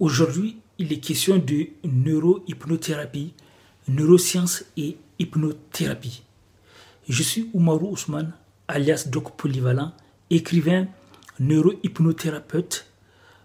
Aujourd'hui, 0.00 0.58
il 0.78 0.92
est 0.92 1.00
question 1.00 1.38
de 1.38 1.70
neurohypnothérapie, 1.82 3.34
neurosciences 3.88 4.64
et 4.76 4.96
hypnothérapie. 5.18 6.22
Je 7.08 7.20
suis 7.24 7.50
Oumarou 7.52 7.90
Ousmane, 7.90 8.32
alias 8.68 9.08
Doc 9.08 9.36
Polyvalent, 9.36 9.92
écrivain, 10.30 10.86
neurohypnothérapeute, 11.40 12.86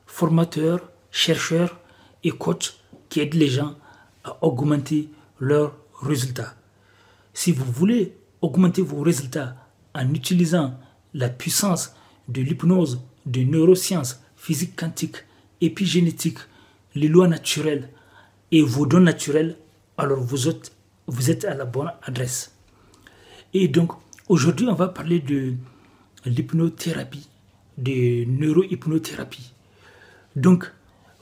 formateur, 0.05 0.91
chercheur 1.09 1.79
et 2.23 2.29
coach 2.29 2.75
qui 3.09 3.21
aide 3.21 3.33
les 3.33 3.47
gens 3.47 3.75
à 4.23 4.37
augmenter 4.45 5.09
leurs 5.39 5.75
résultats. 6.03 6.53
Si 7.33 7.51
vous 7.51 7.65
voulez 7.65 8.15
augmenter 8.41 8.83
vos 8.83 9.01
résultats 9.01 9.55
en 9.95 10.13
utilisant 10.13 10.79
la 11.15 11.29
puissance 11.29 11.95
de 12.27 12.43
l'hypnose, 12.43 13.01
de 13.25 13.41
neurosciences, 13.41 14.21
physique 14.35 14.75
quantique, 14.75 15.17
épigénétique, 15.65 16.39
les 16.95 17.07
lois 17.07 17.27
naturelles 17.27 17.89
et 18.51 18.61
vos 18.61 18.85
dons 18.85 18.99
naturels, 18.99 19.55
alors 19.97 20.19
vous 20.19 20.47
êtes, 20.47 21.45
à 21.45 21.53
la 21.55 21.65
bonne 21.65 21.91
adresse. 22.03 22.55
Et 23.53 23.67
donc, 23.67 23.91
aujourd'hui, 24.29 24.67
on 24.67 24.73
va 24.73 24.87
parler 24.87 25.19
de 25.19 25.53
l'hypnothérapie, 26.25 27.27
de 27.77 28.25
neurohypnothérapie. 28.25 29.53
Donc, 30.35 30.71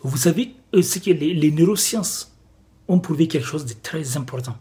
vous 0.04 0.18
savez, 0.18 0.54
euh, 0.74 0.82
ce 0.82 1.00
que 1.00 1.12
les, 1.12 1.34
les 1.34 1.52
neurosciences 1.52 2.36
ont 2.88 3.00
prouvé 3.00 3.28
quelque 3.28 3.46
chose 3.46 3.66
de 3.66 3.74
très 3.74 4.18
important. 4.18 4.58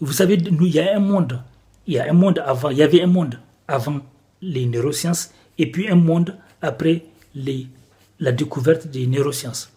Vous 0.00 0.12
savez, 0.12 0.36
nous, 0.36 0.66
il 0.66 0.74
y 0.74 0.80
a 0.80 0.96
un 0.96 1.00
monde, 1.00 1.42
il 1.86 1.94
y 1.94 1.98
a 1.98 2.08
un 2.08 2.12
monde 2.12 2.42
avant, 2.44 2.70
il 2.70 2.78
y 2.78 2.82
avait 2.82 3.02
un 3.02 3.06
monde 3.06 3.40
avant 3.68 4.00
les 4.42 4.66
neurosciences 4.66 5.32
et 5.58 5.70
puis 5.70 5.88
un 5.88 5.96
monde 5.96 6.36
après 6.62 7.04
les, 7.34 7.66
la 8.20 8.32
découverte 8.32 8.86
des 8.86 9.06
neurosciences 9.06 9.72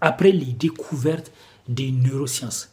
après 0.00 0.32
les 0.32 0.52
découvertes 0.52 1.32
des 1.68 1.90
neurosciences. 1.90 2.70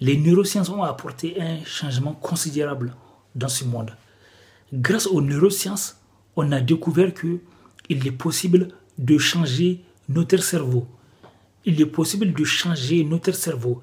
Les 0.00 0.16
neurosciences 0.16 0.68
ont 0.68 0.82
apporté 0.82 1.40
un 1.40 1.64
changement 1.64 2.12
considérable 2.12 2.94
dans 3.34 3.48
ce 3.48 3.64
monde. 3.64 3.96
Grâce 4.72 5.06
aux 5.06 5.20
neurosciences, 5.20 5.96
on 6.36 6.52
a 6.52 6.60
découvert 6.60 7.12
qu'il 7.14 8.06
est 8.06 8.12
possible 8.12 8.68
de 8.98 9.18
changer 9.18 9.82
notre 10.08 10.38
cerveau. 10.38 10.86
Il 11.64 11.80
est 11.80 11.86
possible 11.86 12.32
de 12.32 12.44
changer 12.44 13.04
notre 13.04 13.32
cerveau. 13.32 13.80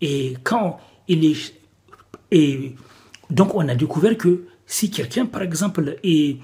Et 0.00 0.36
quand 0.44 0.78
il 1.08 1.24
est. 1.24 1.54
Et 2.30 2.74
donc, 3.30 3.54
on 3.54 3.68
a 3.68 3.74
découvert 3.74 4.16
que 4.16 4.46
si 4.66 4.90
quelqu'un, 4.90 5.26
par 5.26 5.42
exemple, 5.42 5.96
est, 6.02 6.38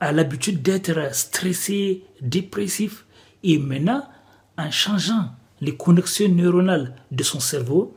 a 0.00 0.12
l'habitude 0.12 0.62
d'être 0.62 1.14
stressé, 1.14 2.02
dépressif, 2.20 3.05
et 3.46 3.58
maintenant 3.58 4.02
en 4.58 4.70
changeant 4.70 5.30
les 5.60 5.76
connexions 5.76 6.28
neuronales 6.28 6.96
de 7.12 7.22
son 7.22 7.40
cerveau, 7.40 7.96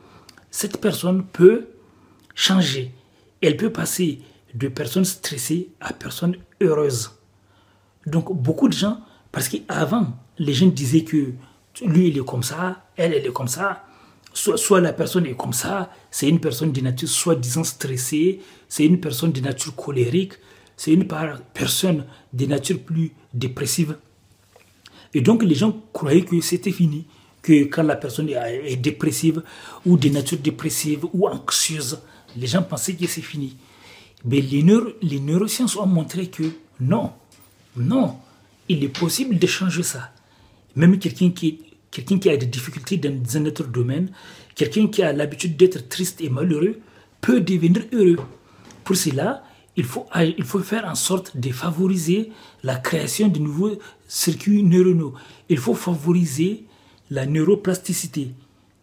cette 0.50 0.80
personne 0.80 1.24
peut 1.24 1.66
changer. 2.34 2.94
Elle 3.42 3.56
peut 3.56 3.70
passer 3.70 4.20
de 4.54 4.68
personne 4.68 5.04
stressée 5.04 5.70
à 5.80 5.92
personne 5.92 6.36
heureuse. 6.60 7.10
Donc 8.06 8.32
beaucoup 8.32 8.68
de 8.68 8.72
gens, 8.72 9.00
parce 9.32 9.48
qu'avant, 9.48 10.16
les 10.38 10.54
gens 10.54 10.66
disaient 10.66 11.04
que 11.04 11.32
lui, 11.82 12.08
il 12.08 12.18
est 12.18 12.24
comme 12.24 12.42
ça, 12.42 12.84
elle, 12.96 13.12
elle 13.12 13.26
est 13.26 13.32
comme 13.32 13.48
ça. 13.48 13.84
Soit, 14.32 14.56
soit 14.56 14.80
la 14.80 14.92
personne 14.92 15.26
est 15.26 15.34
comme 15.34 15.52
ça, 15.52 15.90
c'est 16.12 16.28
une 16.28 16.40
personne 16.40 16.70
de 16.70 16.80
nature 16.80 17.08
soi-disant 17.08 17.64
stressée, 17.64 18.40
c'est 18.68 18.86
une 18.86 19.00
personne 19.00 19.32
de 19.32 19.40
nature 19.40 19.74
colérique, 19.74 20.34
c'est 20.76 20.92
une 20.92 21.08
personne 21.52 22.04
de 22.32 22.46
nature 22.46 22.78
plus 22.78 23.12
dépressive. 23.34 23.96
Et 25.14 25.20
donc 25.20 25.42
les 25.42 25.54
gens 25.54 25.76
croyaient 25.92 26.24
que 26.24 26.40
c'était 26.40 26.72
fini, 26.72 27.06
que 27.42 27.64
quand 27.64 27.82
la 27.82 27.96
personne 27.96 28.28
est 28.28 28.76
dépressive 28.76 29.42
ou 29.86 29.96
de 29.96 30.08
nature 30.08 30.38
dépressive 30.38 31.06
ou 31.12 31.26
anxieuse, 31.26 32.00
les 32.36 32.46
gens 32.46 32.62
pensaient 32.62 32.94
que 32.94 33.06
c'est 33.06 33.22
fini. 33.22 33.56
Mais 34.24 34.40
les, 34.40 34.64
les 35.02 35.20
neurosciences 35.20 35.76
ont 35.76 35.86
montré 35.86 36.26
que 36.28 36.44
non, 36.80 37.12
non, 37.76 38.16
il 38.68 38.84
est 38.84 38.88
possible 38.88 39.38
de 39.38 39.46
changer 39.46 39.82
ça. 39.82 40.10
Même 40.76 40.98
quelqu'un 40.98 41.30
qui, 41.30 41.60
quelqu'un 41.90 42.18
qui 42.18 42.30
a 42.30 42.36
des 42.36 42.46
difficultés 42.46 42.96
dans 42.98 43.36
un 43.36 43.46
autre 43.46 43.64
domaine, 43.64 44.10
quelqu'un 44.54 44.86
qui 44.88 45.02
a 45.02 45.12
l'habitude 45.12 45.56
d'être 45.56 45.88
triste 45.88 46.20
et 46.20 46.28
malheureux, 46.28 46.78
peut 47.20 47.40
devenir 47.40 47.82
heureux. 47.92 48.18
Pour 48.84 48.96
cela, 48.96 49.42
il 49.76 49.84
faut, 49.84 50.06
il 50.16 50.44
faut 50.44 50.58
faire 50.60 50.84
en 50.84 50.94
sorte 50.94 51.36
de 51.36 51.50
favoriser 51.52 52.32
la 52.62 52.76
création 52.76 53.28
de 53.28 53.38
nouveaux 53.38 53.78
circuits 54.08 54.62
neuronaux. 54.62 55.14
Il 55.48 55.58
faut 55.58 55.74
favoriser 55.74 56.64
la 57.10 57.26
neuroplasticité. 57.26 58.32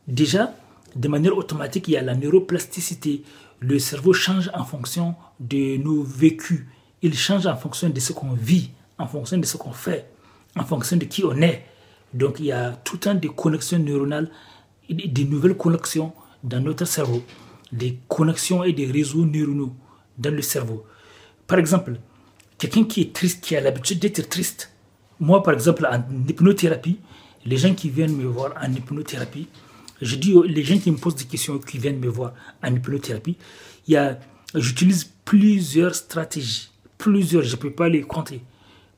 Déjà, 0.07 0.53
de 0.95 1.07
manière 1.07 1.37
automatique, 1.37 1.87
il 1.87 1.91
y 1.91 1.97
a 1.97 2.01
la 2.01 2.15
neuroplasticité. 2.15 3.23
Le 3.59 3.79
cerveau 3.79 4.13
change 4.13 4.49
en 4.53 4.63
fonction 4.63 5.15
de 5.39 5.77
nos 5.77 6.03
vécus. 6.03 6.65
Il 7.01 7.15
change 7.15 7.45
en 7.45 7.55
fonction 7.57 7.89
de 7.89 7.99
ce 7.99 8.13
qu'on 8.13 8.33
vit, 8.33 8.71
en 8.97 9.07
fonction 9.07 9.37
de 9.37 9.45
ce 9.45 9.57
qu'on 9.57 9.73
fait, 9.73 10.09
en 10.55 10.63
fonction 10.63 10.97
de 10.97 11.05
qui 11.05 11.23
on 11.23 11.35
est. 11.41 11.65
Donc 12.13 12.39
il 12.39 12.45
y 12.45 12.51
a 12.51 12.71
tout 12.71 12.99
un 13.05 13.15
de 13.15 13.27
connexions 13.27 13.79
neuronales, 13.79 14.31
des 14.89 15.25
nouvelles 15.25 15.57
connexions 15.57 16.13
dans 16.43 16.61
notre 16.61 16.85
cerveau, 16.85 17.21
des 17.71 17.99
connexions 18.07 18.63
et 18.63 18.71
des 18.71 18.85
réseaux 18.85 19.25
neuronaux 19.25 19.73
dans 20.17 20.33
le 20.33 20.41
cerveau. 20.41 20.85
Par 21.45 21.59
exemple, 21.59 21.99
quelqu'un 22.57 22.83
qui 22.83 23.01
est 23.01 23.13
triste, 23.13 23.43
qui 23.43 23.55
a 23.55 23.61
l'habitude 23.61 23.99
d'être 23.99 24.27
triste, 24.29 24.71
moi 25.19 25.43
par 25.43 25.53
exemple 25.53 25.85
en 25.85 26.03
hypnothérapie, 26.27 26.99
les 27.45 27.57
gens 27.57 27.73
qui 27.73 27.89
viennent 27.89 28.15
me 28.15 28.25
voir 28.25 28.53
en 28.61 28.71
hypnothérapie, 28.71 29.47
je 30.01 30.15
dis 30.15 30.35
les 30.45 30.63
gens 30.63 30.77
qui 30.77 30.91
me 30.91 30.97
posent 30.97 31.15
des 31.15 31.25
questions, 31.25 31.57
qui 31.59 31.77
viennent 31.77 31.99
me 31.99 32.09
voir 32.09 32.33
en 32.63 32.75
hypnothérapie, 32.75 33.37
il 33.87 33.93
y 33.93 33.97
a, 33.97 34.19
j'utilise 34.53 35.09
plusieurs 35.25 35.95
stratégies, 35.95 36.69
plusieurs, 36.97 37.43
je 37.43 37.55
ne 37.55 37.61
peux 37.61 37.71
pas 37.71 37.89
les 37.89 38.01
compter. 38.01 38.41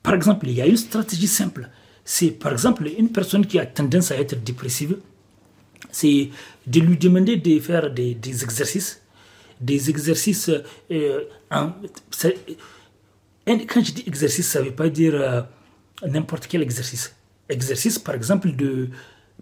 Par 0.02 0.14
exemple, 0.14 0.48
il 0.48 0.54
y 0.54 0.62
a 0.62 0.66
une 0.66 0.78
stratégie 0.78 1.28
simple. 1.28 1.70
C'est 2.04 2.32
par 2.32 2.52
exemple 2.52 2.90
une 2.98 3.12
personne 3.12 3.46
qui 3.46 3.60
a 3.60 3.66
tendance 3.66 4.12
à 4.12 4.18
être 4.18 4.42
dépressive, 4.44 4.98
c'est 5.92 6.30
de 6.66 6.80
lui 6.80 6.98
demander 6.98 7.38
de 7.38 7.60
faire 7.60 7.92
des 7.92 8.18
exercices 8.26 9.02
des 9.60 9.90
exercices. 9.90 10.52
Euh, 10.92 11.24
quand 11.50 11.74
je 13.84 13.92
dis 13.92 14.04
exercice, 14.08 14.48
ça 14.48 14.60
ne 14.60 14.66
veut 14.66 14.76
pas 14.76 14.90
dire 14.90 15.16
euh, 15.16 15.42
n'importe 16.08 16.48
quel 16.48 16.62
exercice. 16.62 17.16
Exercice, 17.48 18.00
par 18.00 18.16
exemple, 18.16 18.52
de, 18.52 18.90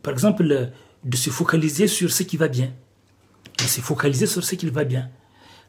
par 0.02 0.14
exemple, 0.14 0.72
de 1.04 1.18
se 1.18 1.30
focaliser 1.30 1.88
sur 1.88 2.12
ce 2.12 2.24
qui 2.24 2.38
va 2.38 2.48
bien. 2.48 2.74
De 3.58 3.64
se 3.64 3.82
focaliser 3.82 4.28
sur 4.28 4.44
ce 4.44 4.56
qui 4.56 4.70
va 4.70 4.84
bien. 4.84 5.10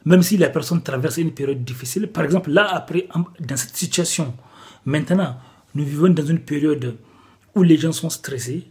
Même 0.05 0.23
si 0.23 0.37
la 0.37 0.49
personne 0.49 0.83
traverse 0.83 1.17
une 1.17 1.33
période 1.33 1.65
difficile, 1.65 2.07
par 2.09 2.25
exemple, 2.25 2.51
là, 2.51 2.69
après, 2.73 3.09
dans 3.41 3.57
cette 3.57 3.77
situation, 3.77 4.35
maintenant, 4.85 5.37
nous 5.75 5.85
vivons 5.85 6.09
dans 6.09 6.25
une 6.25 6.41
période 6.41 6.97
où 7.55 7.63
les 7.63 7.77
gens 7.77 7.93
sont 7.93 8.11
stressés, 8.11 8.69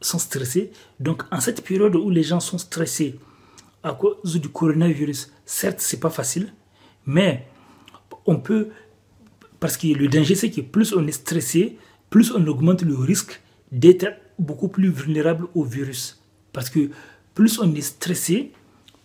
sont 0.00 0.18
stressés. 0.18 0.72
Donc, 0.98 1.22
en 1.30 1.40
cette 1.40 1.62
période 1.64 1.94
où 1.94 2.10
les 2.10 2.24
gens 2.24 2.40
sont 2.40 2.58
stressés, 2.58 3.18
à 3.84 3.92
cause 3.92 4.40
du 4.40 4.48
coronavirus. 4.48 5.30
Certes, 5.44 5.80
c'est 5.80 6.00
pas 6.00 6.10
facile, 6.10 6.52
mais 7.06 7.46
on 8.26 8.36
peut, 8.36 8.70
parce 9.60 9.76
que 9.76 9.86
le 9.88 10.08
danger, 10.08 10.34
c'est 10.34 10.50
que 10.50 10.62
plus 10.62 10.94
on 10.94 11.06
est 11.06 11.12
stressé, 11.12 11.76
plus 12.10 12.32
on 12.32 12.44
augmente 12.46 12.82
le 12.82 12.96
risque 12.96 13.40
d'être 13.70 14.06
beaucoup 14.38 14.68
plus 14.68 14.90
vulnérable 14.90 15.46
au 15.54 15.62
virus. 15.62 16.20
Parce 16.52 16.70
que 16.70 16.90
plus 17.34 17.60
on 17.60 17.72
est 17.74 17.82
stressé, 17.82 18.52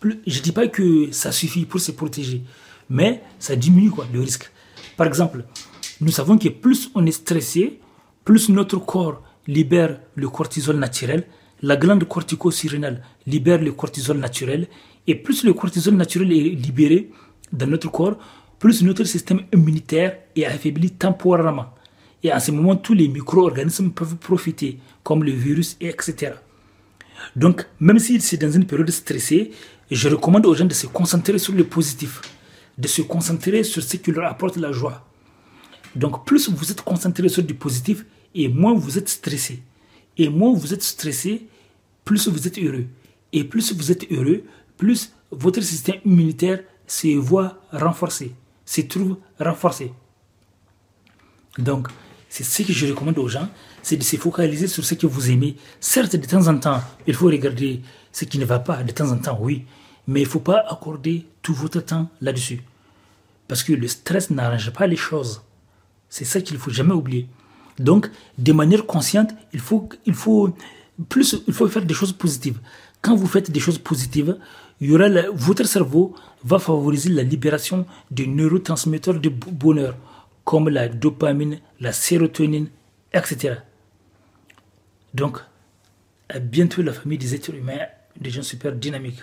plus, 0.00 0.20
je 0.26 0.40
dis 0.40 0.52
pas 0.52 0.66
que 0.66 1.12
ça 1.12 1.30
suffit 1.30 1.66
pour 1.66 1.80
se 1.80 1.92
protéger, 1.92 2.42
mais 2.88 3.22
ça 3.38 3.54
diminue 3.54 3.90
quoi, 3.90 4.06
le 4.12 4.20
risque. 4.20 4.50
Par 4.96 5.06
exemple, 5.06 5.44
nous 6.00 6.10
savons 6.10 6.38
que 6.38 6.48
plus 6.48 6.90
on 6.94 7.04
est 7.04 7.12
stressé, 7.12 7.80
plus 8.24 8.48
notre 8.48 8.78
corps 8.78 9.22
libère 9.46 10.00
le 10.14 10.28
cortisol 10.28 10.76
naturel, 10.76 11.26
la 11.62 11.76
glande 11.76 12.04
cortico-surrénale 12.04 13.02
libère 13.26 13.60
le 13.60 13.72
cortisol 13.72 14.18
naturel, 14.18 14.68
et 15.06 15.14
plus 15.14 15.44
le 15.44 15.52
cortisol 15.52 15.94
naturel 15.94 16.32
est 16.32 16.50
libéré 16.50 17.10
dans 17.52 17.66
notre 17.66 17.90
corps, 17.90 18.16
plus 18.58 18.82
notre 18.82 19.04
système 19.04 19.42
immunitaire 19.52 20.18
est 20.36 20.44
affaibli 20.44 20.90
temporairement. 20.90 21.74
Et 22.22 22.30
à 22.30 22.40
ce 22.40 22.50
moment, 22.50 22.76
tous 22.76 22.94
les 22.94 23.08
micro-organismes 23.08 23.90
peuvent 23.90 24.16
profiter, 24.16 24.78
comme 25.02 25.24
le 25.24 25.32
virus, 25.32 25.76
etc. 25.80 26.34
Donc, 27.34 27.66
même 27.80 27.98
si 27.98 28.20
c'est 28.20 28.36
dans 28.36 28.50
une 28.50 28.66
période 28.66 28.90
stressée, 28.90 29.50
je 29.90 30.08
recommande 30.08 30.46
aux 30.46 30.54
gens 30.54 30.66
de 30.66 30.74
se 30.74 30.86
concentrer 30.86 31.38
sur 31.38 31.54
le 31.54 31.64
positif, 31.64 32.20
de 32.76 32.86
se 32.86 33.02
concentrer 33.02 33.64
sur 33.64 33.82
ce 33.82 33.96
qui 33.96 34.12
leur 34.12 34.30
apporte 34.30 34.56
la 34.56 34.72
joie. 34.72 35.06
Donc, 35.96 36.24
plus 36.26 36.48
vous 36.50 36.70
êtes 36.70 36.82
concentré 36.82 37.28
sur 37.28 37.42
du 37.42 37.54
positif, 37.54 38.04
et 38.34 38.48
moins 38.48 38.74
vous 38.74 38.98
êtes 38.98 39.08
stressé. 39.08 39.62
Et 40.18 40.28
moins 40.28 40.52
vous 40.52 40.74
êtes 40.74 40.82
stressé, 40.82 41.46
plus 42.10 42.26
vous 42.26 42.48
êtes 42.48 42.58
heureux. 42.58 42.86
Et 43.32 43.44
plus 43.44 43.72
vous 43.72 43.92
êtes 43.92 44.10
heureux, 44.10 44.42
plus 44.76 45.12
votre 45.30 45.60
système 45.60 46.00
immunitaire 46.04 46.58
se 46.88 47.16
voit 47.16 47.60
renforcé, 47.70 48.34
se 48.66 48.80
trouve 48.80 49.18
renforcé. 49.38 49.92
Donc, 51.56 51.86
c'est 52.28 52.42
ce 52.42 52.64
que 52.64 52.72
je 52.72 52.86
recommande 52.88 53.16
aux 53.18 53.28
gens. 53.28 53.48
c'est 53.84 53.96
de 53.96 54.02
se 54.02 54.16
focaliser 54.16 54.66
sur 54.66 54.84
ce 54.84 54.96
que 54.96 55.06
vous 55.06 55.30
aimez. 55.30 55.54
Certes, 55.78 56.16
de 56.16 56.26
temps 56.26 56.48
en 56.48 56.58
temps, 56.58 56.82
il 57.06 57.14
faut 57.14 57.26
regarder 57.26 57.80
ce 58.10 58.24
qui 58.24 58.40
ne 58.40 58.44
va 58.44 58.58
pas, 58.58 58.82
de 58.82 58.90
temps 58.90 59.12
en 59.12 59.18
temps, 59.18 59.38
oui, 59.40 59.64
mais 60.08 60.22
il 60.22 60.24
ne 60.24 60.28
faut 60.28 60.40
pas 60.40 60.64
accorder 60.68 61.28
tout 61.42 61.54
votre 61.54 61.80
temps 61.80 62.10
là-dessus. 62.20 62.60
Parce 63.46 63.62
que 63.62 63.72
le 63.72 63.86
stress 63.86 64.30
n'arrange 64.30 64.72
pas 64.72 64.88
les 64.88 64.96
choses. 64.96 65.42
C'est 66.08 66.24
ça 66.24 66.40
qu'il 66.40 66.56
ne 66.56 66.60
faut 66.60 66.72
jamais 66.72 66.92
oublier. 66.92 67.28
Donc, 67.78 68.10
de 68.36 68.52
manière 68.52 68.84
consciente, 68.84 69.30
il 69.52 69.60
faut, 69.60 69.88
il 70.06 70.14
faut, 70.14 70.52
plus, 71.08 71.42
il 71.46 71.54
faut 71.54 71.68
faire 71.68 71.84
des 71.84 71.94
choses 71.94 72.12
positives. 72.12 72.58
Quand 73.02 73.14
vous 73.14 73.26
faites 73.26 73.50
des 73.50 73.60
choses 73.60 73.78
positives, 73.78 74.36
il 74.80 74.90
y 74.90 74.94
aura 74.94 75.08
votre 75.32 75.64
cerveau 75.66 76.14
va 76.44 76.58
favoriser 76.58 77.10
la 77.10 77.22
libération 77.22 77.86
des 78.10 78.26
neurotransmetteurs 78.26 79.20
de 79.20 79.28
bonheur, 79.28 79.96
comme 80.44 80.68
la 80.68 80.88
dopamine, 80.88 81.60
la 81.80 81.92
sérotonine, 81.92 82.68
etc. 83.12 83.56
Donc, 85.12 85.38
à 86.28 86.38
bientôt 86.38 86.82
la 86.82 86.92
famille 86.92 87.18
des 87.18 87.34
êtres 87.34 87.54
humains, 87.54 87.86
des 88.18 88.30
gens 88.30 88.42
super 88.42 88.72
dynamiques. 88.72 89.22